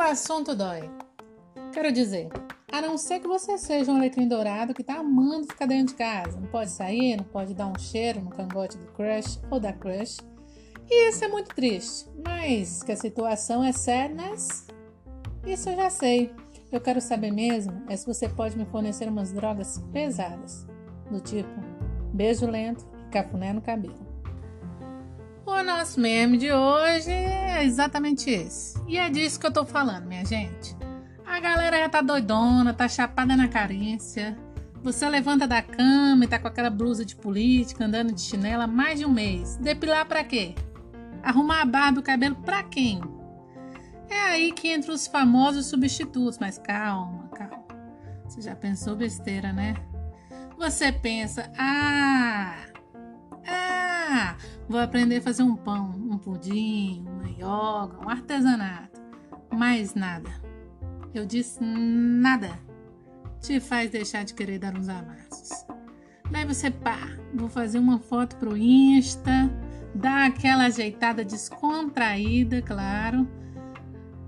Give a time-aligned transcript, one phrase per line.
[0.00, 0.90] assunto dói.
[1.72, 2.28] Quero dizer,
[2.70, 5.94] a não ser que você seja um alecrim dourado que tá amando ficar dentro de
[5.94, 6.38] casa.
[6.40, 10.18] Não pode sair, não pode dar um cheiro no cangote do crush ou da crush.
[10.88, 12.08] E isso é muito triste.
[12.24, 14.16] Mas que a situação é séria,
[15.46, 16.32] isso eu já sei.
[16.70, 20.66] Eu quero saber mesmo é se você pode me fornecer umas drogas pesadas.
[21.10, 21.48] Do tipo,
[22.12, 24.15] beijo lento e cafuné no cabelo.
[25.66, 28.80] Nosso meme de hoje é exatamente esse.
[28.86, 30.76] E é disso que eu tô falando, minha gente.
[31.26, 34.38] A galera já tá doidona, tá chapada na carência.
[34.84, 39.00] Você levanta da cama e tá com aquela blusa de política, andando de chinela mais
[39.00, 39.56] de um mês.
[39.56, 40.54] Depilar para quê?
[41.20, 43.00] Arrumar a barba e o cabelo para quem?
[44.08, 47.66] É aí que entra os famosos substitutos, mas calma, calma.
[48.28, 49.74] Você já pensou besteira, né?
[50.56, 52.54] Você pensa, ah,
[54.68, 59.00] vou aprender a fazer um pão, um pudim, uma yoga, um artesanato.
[59.52, 60.30] Mais nada.
[61.14, 62.58] Eu disse nada.
[63.40, 65.64] Te faz deixar de querer dar uns amassos.
[66.30, 66.98] Daí você, pá,
[67.32, 69.50] vou fazer uma foto pro Insta,
[69.94, 73.28] dar aquela ajeitada descontraída, claro.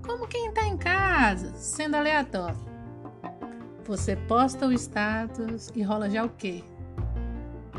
[0.05, 2.57] Como quem tá em casa, sendo aleatório.
[3.85, 6.63] Você posta o status e rola já o quê?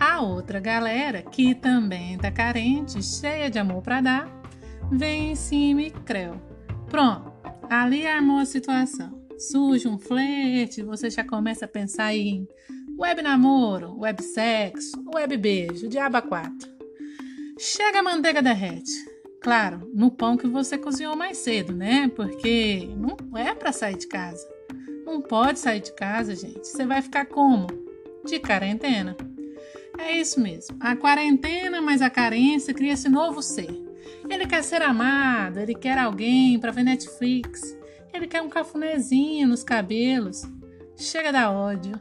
[0.01, 4.43] A outra galera, que também tá carente, cheia de amor para dar,
[4.91, 6.41] vem em cima e creu.
[6.89, 7.31] Pronto,
[7.69, 9.23] ali armou a situação.
[9.39, 12.49] Surge um flerte, você já começa a pensar em
[12.99, 16.51] web namoro, web sexo, web beijo, diaba 4.
[17.59, 18.91] Chega a manteiga derrete.
[19.43, 22.09] Claro, no pão que você cozinhou mais cedo, né?
[22.17, 24.49] Porque não é para sair de casa.
[25.05, 26.67] Não pode sair de casa, gente.
[26.67, 27.67] Você vai ficar como?
[28.25, 29.15] De quarentena.
[30.01, 30.77] É isso mesmo.
[30.81, 33.71] A quarentena mais a carência cria esse novo ser.
[34.29, 37.77] Ele quer ser amado, ele quer alguém para ver Netflix,
[38.13, 40.43] ele quer um cafunézinho nos cabelos.
[40.97, 42.01] Chega da ódio.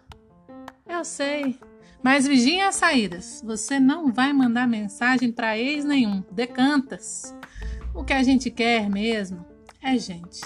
[0.88, 1.58] Eu sei.
[2.02, 3.42] Mas vigie as saídas.
[3.46, 6.24] Você não vai mandar mensagem para ex nenhum.
[6.32, 7.36] Decantas.
[7.94, 9.46] O que a gente quer mesmo
[9.82, 10.42] é gente.